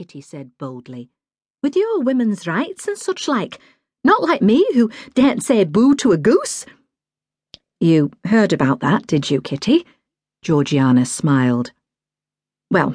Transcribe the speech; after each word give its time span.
Kitty 0.00 0.22
said 0.22 0.56
boldly. 0.56 1.10
With 1.62 1.76
your 1.76 2.00
women's 2.00 2.46
rights 2.46 2.88
and 2.88 2.96
such 2.96 3.28
like. 3.28 3.60
Not 4.02 4.22
like 4.22 4.40
me, 4.40 4.66
who 4.72 4.90
daren't 5.12 5.44
say 5.44 5.62
boo 5.64 5.94
to 5.96 6.12
a 6.12 6.16
goose. 6.16 6.64
You 7.80 8.10
heard 8.24 8.54
about 8.54 8.80
that, 8.80 9.06
did 9.06 9.30
you, 9.30 9.42
Kitty? 9.42 9.84
Georgiana 10.40 11.04
smiled. 11.04 11.72
Well, 12.70 12.94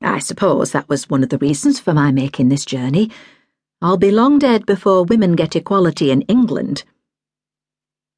I 0.00 0.20
suppose 0.20 0.72
that 0.72 0.88
was 0.88 1.10
one 1.10 1.22
of 1.22 1.28
the 1.28 1.36
reasons 1.36 1.78
for 1.78 1.92
my 1.92 2.10
making 2.10 2.48
this 2.48 2.64
journey. 2.64 3.10
I'll 3.82 3.98
be 3.98 4.10
long 4.10 4.38
dead 4.38 4.64
before 4.64 5.04
women 5.04 5.36
get 5.36 5.54
equality 5.54 6.10
in 6.10 6.22
England. 6.22 6.82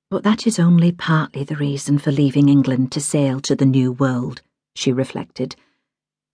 But 0.09 0.23
that 0.23 0.47
is 0.47 0.61
only 0.61 0.93
partly 0.93 1.43
the 1.43 1.57
reason 1.57 1.99
for 1.99 2.13
leaving 2.13 2.49
England 2.49 2.93
to 2.93 3.01
sail 3.01 3.41
to 3.41 3.57
the 3.57 3.67
New 3.67 3.91
World, 3.91 4.41
she 4.77 4.93
reflected. 4.93 5.57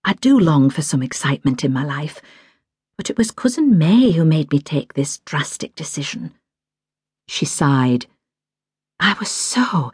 I 0.03 0.13
do 0.13 0.39
long 0.39 0.69
for 0.69 0.81
some 0.81 1.03
excitement 1.03 1.63
in 1.63 1.71
my 1.71 1.83
life, 1.83 2.21
but 2.97 3.09
it 3.09 3.17
was 3.17 3.31
Cousin 3.31 3.77
May 3.77 4.11
who 4.11 4.25
made 4.25 4.51
me 4.51 4.59
take 4.59 4.93
this 4.93 5.19
drastic 5.19 5.75
decision. 5.75 6.33
She 7.27 7.45
sighed. 7.45 8.07
I 8.99 9.15
was 9.19 9.29
so 9.29 9.91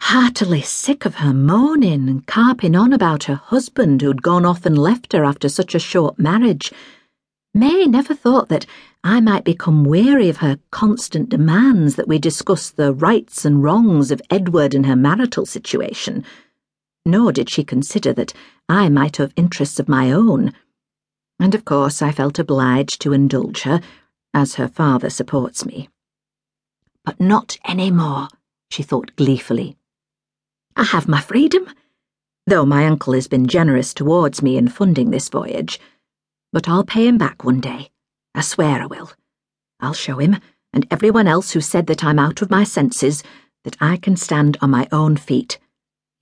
heartily 0.00 0.62
sick 0.62 1.04
of 1.04 1.16
her 1.16 1.32
moaning 1.32 2.08
and 2.08 2.26
carping 2.26 2.74
on 2.74 2.92
about 2.92 3.24
her 3.24 3.36
husband 3.36 4.02
who'd 4.02 4.22
gone 4.22 4.44
off 4.44 4.66
and 4.66 4.76
left 4.76 5.12
her 5.12 5.24
after 5.24 5.48
such 5.48 5.74
a 5.74 5.78
short 5.78 6.18
marriage. 6.18 6.72
May 7.54 7.84
never 7.84 8.14
thought 8.14 8.48
that 8.48 8.66
I 9.04 9.20
might 9.20 9.44
become 9.44 9.84
weary 9.84 10.28
of 10.28 10.38
her 10.38 10.58
constant 10.70 11.28
demands 11.28 11.96
that 11.96 12.08
we 12.08 12.18
discuss 12.18 12.70
the 12.70 12.92
rights 12.92 13.44
and 13.44 13.62
wrongs 13.62 14.10
of 14.10 14.22
Edward 14.30 14.74
and 14.74 14.86
her 14.86 14.96
marital 14.96 15.44
situation. 15.44 16.24
Nor 17.04 17.32
did 17.32 17.50
she 17.50 17.64
consider 17.64 18.12
that 18.12 18.32
I 18.68 18.88
might 18.88 19.16
have 19.16 19.32
interests 19.36 19.80
of 19.80 19.88
my 19.88 20.12
own. 20.12 20.52
And 21.38 21.54
of 21.54 21.64
course 21.64 22.02
I 22.02 22.12
felt 22.12 22.38
obliged 22.38 23.00
to 23.02 23.12
indulge 23.12 23.62
her, 23.62 23.80
as 24.32 24.54
her 24.54 24.68
father 24.68 25.10
supports 25.10 25.64
me. 25.64 25.88
But 27.04 27.20
not 27.20 27.58
any 27.64 27.90
more 27.90 28.28
she 28.70 28.82
thought 28.82 29.16
gleefully. 29.16 29.76
I 30.76 30.84
have 30.84 31.08
my 31.08 31.20
freedom, 31.20 31.66
though 32.46 32.64
my 32.64 32.86
uncle 32.86 33.12
has 33.12 33.28
been 33.28 33.46
generous 33.46 33.92
towards 33.92 34.40
me 34.40 34.56
in 34.56 34.68
funding 34.68 35.10
this 35.10 35.28
voyage. 35.28 35.78
But 36.52 36.68
I'll 36.68 36.84
pay 36.84 37.06
him 37.06 37.18
back 37.18 37.44
one 37.44 37.60
day. 37.60 37.90
I 38.34 38.40
swear 38.40 38.80
I 38.80 38.86
will. 38.86 39.10
I'll 39.80 39.92
show 39.92 40.18
him, 40.18 40.38
and 40.72 40.86
everyone 40.90 41.26
else 41.26 41.50
who 41.50 41.60
said 41.60 41.86
that 41.88 42.04
I'm 42.04 42.18
out 42.18 42.40
of 42.40 42.50
my 42.50 42.64
senses, 42.64 43.22
that 43.64 43.76
I 43.80 43.96
can 43.96 44.16
stand 44.16 44.56
on 44.62 44.70
my 44.70 44.88
own 44.92 45.16
feet, 45.16 45.58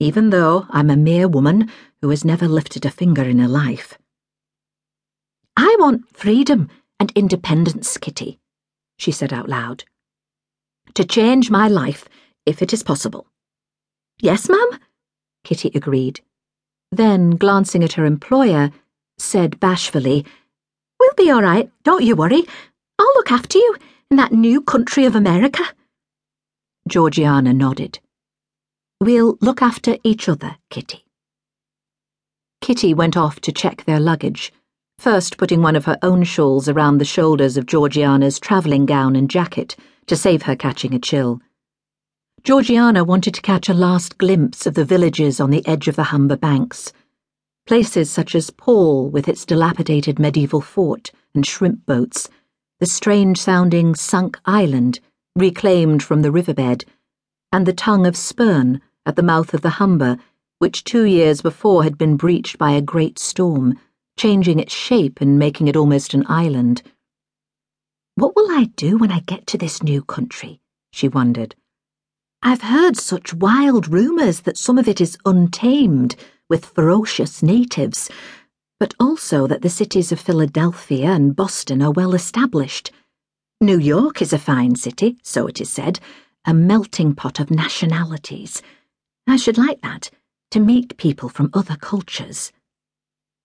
even 0.01 0.31
though 0.31 0.65
I'm 0.71 0.89
a 0.89 0.97
mere 0.97 1.27
woman 1.27 1.69
who 2.01 2.09
has 2.09 2.25
never 2.25 2.47
lifted 2.47 2.87
a 2.87 2.89
finger 2.89 3.21
in 3.21 3.37
her 3.37 3.47
life. 3.47 3.99
I 5.55 5.75
want 5.77 6.17
freedom 6.17 6.69
and 6.99 7.11
independence, 7.15 7.97
Kitty, 7.97 8.39
she 8.97 9.11
said 9.11 9.31
out 9.31 9.47
loud. 9.47 9.83
To 10.95 11.05
change 11.05 11.51
my 11.51 11.67
life 11.67 12.09
if 12.47 12.63
it 12.63 12.73
is 12.73 12.81
possible. 12.81 13.27
Yes, 14.19 14.49
ma'am, 14.49 14.79
Kitty 15.43 15.71
agreed. 15.75 16.21
Then, 16.91 17.29
glancing 17.29 17.83
at 17.83 17.93
her 17.93 18.05
employer, 18.05 18.71
said 19.19 19.59
bashfully, 19.59 20.25
We'll 20.99 21.13
be 21.15 21.29
all 21.29 21.43
right, 21.43 21.69
don't 21.83 22.03
you 22.03 22.15
worry. 22.15 22.43
I'll 22.97 23.13
look 23.17 23.31
after 23.31 23.59
you 23.59 23.75
in 24.09 24.17
that 24.17 24.31
new 24.31 24.61
country 24.61 25.05
of 25.05 25.15
America. 25.15 25.63
Georgiana 26.87 27.53
nodded. 27.53 27.99
We'll 29.01 29.39
look 29.41 29.63
after 29.63 29.97
each 30.03 30.29
other, 30.29 30.57
Kitty. 30.69 31.05
Kitty 32.61 32.93
went 32.93 33.17
off 33.17 33.39
to 33.39 33.51
check 33.51 33.83
their 33.83 33.99
luggage, 33.99 34.53
first 34.99 35.39
putting 35.39 35.63
one 35.63 35.75
of 35.75 35.85
her 35.85 35.97
own 36.03 36.23
shawls 36.23 36.69
around 36.69 36.99
the 36.99 37.03
shoulders 37.03 37.57
of 37.57 37.65
Georgiana's 37.65 38.39
travelling 38.39 38.85
gown 38.85 39.15
and 39.15 39.27
jacket 39.27 39.75
to 40.05 40.15
save 40.15 40.43
her 40.43 40.55
catching 40.55 40.93
a 40.93 40.99
chill. 40.99 41.41
Georgiana 42.43 43.03
wanted 43.03 43.33
to 43.33 43.41
catch 43.41 43.69
a 43.69 43.73
last 43.73 44.19
glimpse 44.19 44.67
of 44.67 44.75
the 44.75 44.85
villages 44.85 45.39
on 45.39 45.49
the 45.49 45.67
edge 45.67 45.87
of 45.87 45.95
the 45.95 46.03
Humber 46.13 46.37
banks. 46.37 46.93
Places 47.65 48.11
such 48.11 48.35
as 48.35 48.51
Paull, 48.51 49.09
with 49.09 49.27
its 49.27 49.47
dilapidated 49.47 50.19
medieval 50.19 50.61
fort 50.61 51.09
and 51.33 51.43
shrimp 51.43 51.87
boats, 51.87 52.29
the 52.79 52.85
strange 52.85 53.41
sounding 53.41 53.95
Sunk 53.95 54.39
Island, 54.45 54.99
reclaimed 55.35 56.03
from 56.03 56.21
the 56.21 56.31
riverbed, 56.31 56.85
and 57.51 57.65
the 57.65 57.73
tongue 57.73 58.05
of 58.05 58.15
Spurn 58.15 58.79
at 59.05 59.15
the 59.15 59.23
mouth 59.23 59.53
of 59.53 59.61
the 59.61 59.71
Humber, 59.71 60.17
which 60.59 60.83
two 60.83 61.05
years 61.05 61.41
before 61.41 61.83
had 61.83 61.97
been 61.97 62.17
breached 62.17 62.57
by 62.57 62.71
a 62.71 62.81
great 62.81 63.17
storm, 63.17 63.79
changing 64.17 64.59
its 64.59 64.73
shape 64.73 65.19
and 65.21 65.39
making 65.39 65.67
it 65.67 65.75
almost 65.75 66.13
an 66.13 66.25
island. 66.27 66.83
What 68.15 68.35
will 68.35 68.51
I 68.51 68.65
do 68.75 68.97
when 68.97 69.11
I 69.11 69.21
get 69.21 69.47
to 69.47 69.57
this 69.57 69.81
new 69.81 70.03
country? 70.03 70.59
she 70.91 71.07
wondered. 71.07 71.55
I've 72.43 72.61
heard 72.61 72.97
such 72.97 73.33
wild 73.33 73.87
rumours 73.87 74.41
that 74.41 74.57
some 74.57 74.77
of 74.77 74.87
it 74.87 74.99
is 74.99 75.17
untamed, 75.25 76.15
with 76.49 76.65
ferocious 76.65 77.41
natives, 77.41 78.09
but 78.79 78.93
also 78.99 79.47
that 79.47 79.61
the 79.61 79.69
cities 79.69 80.11
of 80.11 80.19
Philadelphia 80.19 81.11
and 81.11 81.35
Boston 81.35 81.81
are 81.81 81.91
well 81.91 82.13
established. 82.13 82.91
New 83.61 83.79
York 83.79 84.21
is 84.21 84.33
a 84.33 84.39
fine 84.39 84.75
city, 84.75 85.17
so 85.23 85.47
it 85.47 85.61
is 85.61 85.71
said, 85.71 85.99
a 86.45 86.53
melting 86.53 87.13
pot 87.13 87.39
of 87.39 87.51
nationalities. 87.51 88.61
I 89.27 89.37
should 89.37 89.57
like 89.57 89.81
that, 89.81 90.09
to 90.51 90.59
meet 90.59 90.97
people 90.97 91.29
from 91.29 91.49
other 91.53 91.75
cultures. 91.75 92.51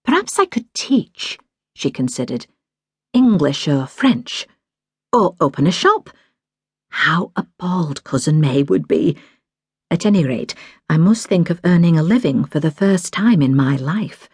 Perhaps 0.04 0.38
I 0.38 0.46
could 0.46 0.72
teach, 0.74 1.38
she 1.74 1.90
considered, 1.90 2.46
English 3.12 3.68
or 3.68 3.86
French, 3.86 4.46
or 5.12 5.36
open 5.40 5.66
a 5.66 5.72
shop 5.72 6.10
how 6.96 7.30
appalled 7.36 8.02
Cousin 8.04 8.40
May 8.40 8.62
would 8.62 8.88
be. 8.88 9.16
At 9.90 10.06
any 10.06 10.24
rate, 10.24 10.54
I 10.88 10.96
must 10.96 11.26
think 11.26 11.50
of 11.50 11.60
earning 11.62 11.98
a 11.98 12.02
living 12.02 12.44
for 12.44 12.58
the 12.58 12.70
first 12.70 13.12
time 13.12 13.42
in 13.42 13.54
my 13.54 13.76
life. 13.76 14.28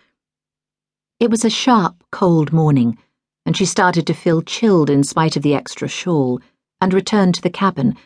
It 1.19 1.29
was 1.29 1.45
a 1.45 1.51
sharp, 1.51 2.05
cold 2.13 2.53
morning, 2.53 2.99
and 3.45 3.57
she 3.57 3.67
started 3.67 4.07
to 4.07 4.15
feel 4.15 4.43
chilled 4.43 4.91
in 4.91 5.03
spite 5.03 5.37
of 5.37 5.43
the 5.43 5.55
extra 5.55 5.89
shawl, 5.89 6.41
and 6.81 6.95
returned 6.95 7.35
to 7.35 7.43
the 7.43 7.51
cabin, 7.51 7.97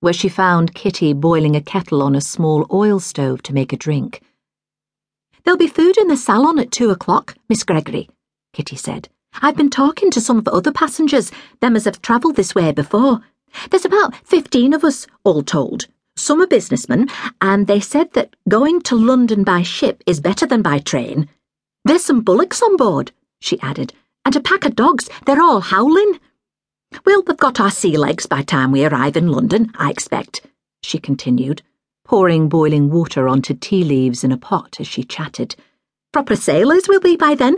where 0.00 0.12
she 0.12 0.28
found 0.28 0.74
Kitty 0.74 1.12
boiling 1.12 1.54
a 1.54 1.60
kettle 1.60 2.02
on 2.02 2.14
a 2.14 2.20
small 2.20 2.66
oil 2.72 3.00
stove 3.00 3.42
to 3.42 3.54
make 3.54 3.72
a 3.72 3.76
drink. 3.76 4.22
There'll 5.44 5.58
be 5.58 5.66
food 5.66 5.96
in 5.96 6.08
the 6.08 6.16
salon 6.16 6.58
at 6.58 6.70
two 6.70 6.90
o'clock, 6.90 7.36
Miss 7.48 7.64
Gregory, 7.64 8.08
Kitty 8.52 8.76
said. 8.76 9.08
I've 9.40 9.56
been 9.56 9.70
talking 9.70 10.10
to 10.10 10.20
some 10.20 10.38
of 10.38 10.44
the 10.44 10.52
other 10.52 10.72
passengers, 10.72 11.30
them 11.60 11.76
as 11.76 11.84
have 11.84 12.02
travelled 12.02 12.36
this 12.36 12.54
way 12.54 12.72
before. 12.72 13.20
There's 13.70 13.84
about 13.84 14.14
fifteen 14.26 14.72
of 14.72 14.84
us, 14.84 15.06
all 15.24 15.42
told. 15.42 15.86
Some 16.16 16.42
are 16.42 16.46
businessmen, 16.46 17.08
and 17.40 17.66
they 17.66 17.80
said 17.80 18.12
that 18.12 18.34
going 18.48 18.82
to 18.82 18.96
London 18.96 19.44
by 19.44 19.62
ship 19.62 20.02
is 20.06 20.20
better 20.20 20.46
than 20.46 20.62
by 20.62 20.78
train. 20.78 21.28
There's 21.84 22.04
some 22.04 22.20
bullocks 22.20 22.62
on 22.62 22.76
board, 22.76 23.12
she 23.40 23.60
added, 23.60 23.92
and 24.24 24.36
a 24.36 24.40
pack 24.40 24.64
of 24.64 24.76
dogs. 24.76 25.08
They're 25.24 25.40
all 25.40 25.60
howling. 25.60 26.20
Well, 27.04 27.22
we've 27.26 27.36
got 27.36 27.60
our 27.60 27.70
sea 27.70 27.96
legs 27.96 28.26
by 28.26 28.42
time 28.42 28.72
we 28.72 28.84
arrive 28.84 29.16
in 29.16 29.28
London, 29.28 29.70
I 29.76 29.90
expect, 29.90 30.46
she 30.82 30.98
continued, 30.98 31.62
pouring 32.04 32.48
boiling 32.48 32.90
water 32.90 33.28
onto 33.28 33.54
tea 33.54 33.84
leaves 33.84 34.24
in 34.24 34.32
a 34.32 34.36
pot 34.36 34.78
as 34.80 34.88
she 34.88 35.04
chatted. 35.04 35.54
Proper 36.12 36.34
sailors 36.34 36.88
we'll 36.88 37.00
be 37.00 37.16
by 37.16 37.34
then. 37.34 37.56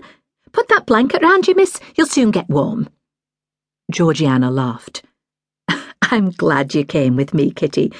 Put 0.53 0.69
that 0.69 0.85
blanket 0.85 1.23
round 1.23 1.49
you, 1.49 1.55
miss. 1.55 1.81
You'll 1.97 2.07
soon 2.07 2.31
get 2.31 2.49
warm. 2.51 2.91
Georgiana 3.91 4.51
laughed. 4.51 5.03
I'm 6.03 6.31
glad 6.31 6.75
you 6.75 6.85
came 6.85 7.17
with 7.17 7.33
me, 7.33 7.51
Kitty. 7.51 7.93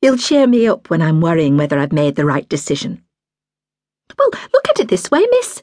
You'll 0.00 0.16
cheer 0.16 0.46
me 0.46 0.66
up 0.66 0.88
when 0.88 1.02
I'm 1.02 1.20
worrying 1.20 1.58
whether 1.58 1.78
I've 1.78 1.92
made 1.92 2.16
the 2.16 2.24
right 2.24 2.48
decision. 2.48 3.02
Well, 4.18 4.30
look 4.54 4.68
at 4.70 4.80
it 4.80 4.88
this 4.88 5.10
way, 5.10 5.26
miss. 5.32 5.62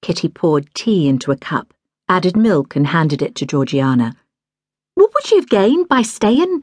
Kitty 0.00 0.28
poured 0.28 0.72
tea 0.74 1.08
into 1.08 1.30
a 1.30 1.36
cup, 1.36 1.74
added 2.08 2.36
milk, 2.36 2.74
and 2.74 2.86
handed 2.86 3.20
it 3.20 3.34
to 3.36 3.46
Georgiana. 3.46 4.14
What 5.02 5.14
would 5.14 5.30
you 5.32 5.38
have 5.38 5.48
gained 5.48 5.88
by 5.88 6.02
staying? 6.02 6.62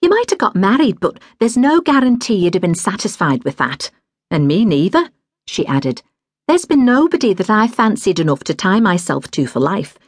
You 0.00 0.08
might 0.08 0.30
have 0.30 0.38
got 0.38 0.56
married, 0.56 1.00
but 1.00 1.18
there's 1.38 1.58
no 1.58 1.82
guarantee 1.82 2.36
you'd 2.36 2.54
have 2.54 2.62
been 2.62 2.74
satisfied 2.74 3.44
with 3.44 3.58
that. 3.58 3.90
And 4.30 4.48
me 4.48 4.64
neither, 4.64 5.10
she 5.46 5.66
added. 5.66 6.00
There's 6.46 6.64
been 6.64 6.86
nobody 6.86 7.34
that 7.34 7.50
I 7.50 7.68
fancied 7.68 8.20
enough 8.20 8.42
to 8.44 8.54
tie 8.54 8.80
myself 8.80 9.30
to 9.32 9.46
for 9.46 9.60
life. 9.60 9.98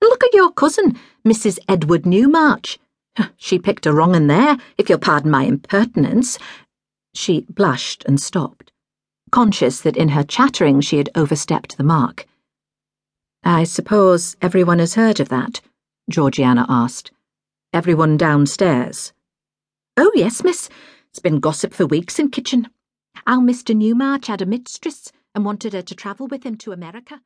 Look 0.00 0.22
at 0.22 0.32
your 0.32 0.52
cousin, 0.52 1.00
Mrs. 1.26 1.58
Edward 1.68 2.06
Newmarch. 2.06 2.78
She 3.36 3.58
picked 3.58 3.86
a 3.86 3.92
wrong 3.92 4.14
un 4.14 4.28
there, 4.28 4.56
if 4.78 4.88
you'll 4.88 5.00
pardon 5.00 5.32
my 5.32 5.42
impertinence. 5.42 6.38
She 7.12 7.44
blushed 7.50 8.04
and 8.04 8.20
stopped, 8.20 8.70
conscious 9.32 9.80
that 9.80 9.96
in 9.96 10.10
her 10.10 10.22
chattering 10.22 10.80
she 10.80 10.98
had 10.98 11.10
overstepped 11.16 11.76
the 11.76 11.82
mark. 11.82 12.28
I 13.42 13.64
suppose 13.64 14.36
everyone 14.40 14.78
has 14.78 14.94
heard 14.94 15.18
of 15.18 15.28
that? 15.30 15.60
Georgiana 16.10 16.66
asked. 16.68 17.12
Everyone 17.72 18.16
downstairs. 18.16 19.12
Oh, 19.96 20.10
yes, 20.14 20.42
miss. 20.42 20.68
It's 21.10 21.20
been 21.20 21.40
gossip 21.40 21.72
for 21.72 21.86
weeks 21.86 22.18
in 22.18 22.30
kitchen. 22.30 22.68
How 23.26 23.40
Mr. 23.40 23.74
Newmarch 23.76 24.26
had 24.26 24.42
a 24.42 24.46
mistress 24.46 25.12
and 25.34 25.44
wanted 25.44 25.72
her 25.72 25.82
to 25.82 25.94
travel 25.94 26.26
with 26.26 26.44
him 26.44 26.56
to 26.58 26.72
America. 26.72 27.20